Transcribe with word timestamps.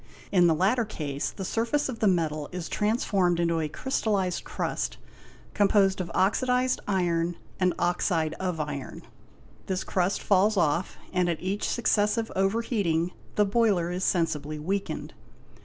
In 0.31 0.47
the 0.47 0.55
latter 0.55 0.83
case 0.83 1.29
the 1.29 1.45
surface 1.45 1.87
of 1.87 1.99
the 1.99 2.07
metal 2.07 2.49
is 2.51 2.67
transformed 2.67 3.39
into 3.39 3.59
a 3.59 3.69
crystallized 3.69 4.43
crust, 4.43 4.97
composed 5.53 6.01
of 6.01 6.09
oxidized 6.15 6.79
iron 6.87 7.35
and 7.59 7.75
oxide 7.77 8.33
of 8.39 8.59
iron; 8.59 9.03
this 9.67 9.83
crust 9.83 10.23
falls 10.23 10.57
off 10.57 10.97
and 11.13 11.29
at 11.29 11.39
each 11.39 11.69
successive 11.69 12.31
over 12.35 12.63
heating 12.63 13.11
the 13.35 13.45
boiler 13.45 13.91
is 13.91 14.03
sensibly 14.03 14.57
weakened. 14.57 15.13